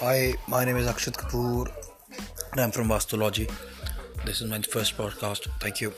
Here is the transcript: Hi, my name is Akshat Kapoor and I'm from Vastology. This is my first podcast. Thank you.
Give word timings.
Hi, 0.00 0.34
my 0.48 0.64
name 0.64 0.78
is 0.78 0.86
Akshat 0.86 1.16
Kapoor 1.18 1.70
and 2.52 2.60
I'm 2.62 2.70
from 2.70 2.88
Vastology. 2.88 3.52
This 4.24 4.40
is 4.40 4.48
my 4.48 4.58
first 4.62 4.96
podcast. 4.96 5.46
Thank 5.60 5.82
you. 5.82 5.92